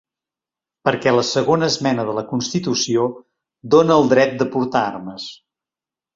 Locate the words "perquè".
0.87-1.11